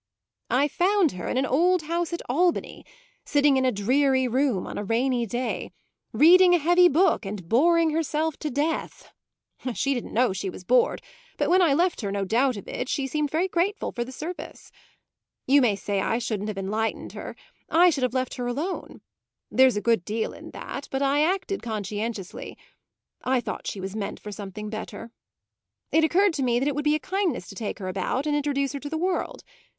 "I 0.49 0.67
found 0.67 1.11
her 1.11 1.29
in 1.29 1.37
an 1.37 1.45
old 1.45 1.83
house 1.83 2.11
at 2.11 2.23
Albany, 2.27 2.83
sitting 3.23 3.55
in 3.55 3.65
a 3.65 3.71
dreary 3.71 4.27
room 4.27 4.65
on 4.65 4.79
a 4.79 4.83
rainy 4.83 5.27
day, 5.27 5.71
reading 6.11 6.55
a 6.55 6.57
heavy 6.57 6.87
book 6.87 7.23
and 7.23 7.47
boring 7.47 7.91
herself 7.91 8.35
to 8.37 8.49
death. 8.49 9.11
She 9.75 9.93
didn't 9.93 10.15
know 10.15 10.33
she 10.33 10.49
was 10.49 10.63
bored, 10.63 11.03
but 11.37 11.51
when 11.51 11.61
I 11.61 11.75
left 11.75 12.01
her 12.01 12.11
no 12.11 12.25
doubt 12.25 12.57
of 12.57 12.67
it 12.67 12.89
she 12.89 13.05
seemed 13.05 13.29
very 13.29 13.47
grateful 13.47 13.91
for 13.91 14.03
the 14.03 14.11
service. 14.11 14.71
You 15.45 15.61
may 15.61 15.75
say 15.75 16.01
I 16.01 16.17
shouldn't 16.17 16.49
have 16.49 16.57
enlightened 16.57 17.11
her 17.13 17.35
I 17.69 17.91
should 17.91 18.01
have 18.01 18.15
let 18.15 18.33
her 18.33 18.47
alone. 18.47 19.01
There's 19.51 19.77
a 19.77 19.81
good 19.81 20.03
deal 20.03 20.33
in 20.33 20.49
that, 20.49 20.87
but 20.89 21.03
I 21.03 21.21
acted 21.21 21.61
conscientiously; 21.61 22.57
I 23.23 23.39
thought 23.39 23.67
she 23.67 23.79
was 23.79 23.95
meant 23.95 24.19
for 24.19 24.31
something 24.31 24.67
better. 24.71 25.11
It 25.91 26.03
occurred 26.03 26.33
to 26.33 26.41
me 26.41 26.57
that 26.57 26.67
it 26.67 26.73
would 26.73 26.83
be 26.85 26.95
a 26.95 26.99
kindness 26.99 27.45
to 27.49 27.53
take 27.55 27.77
her 27.77 27.87
about 27.87 28.25
and 28.25 28.35
introduce 28.35 28.71
her 28.73 28.79
to 28.79 28.89
the 28.89 28.97
world. 28.97 29.43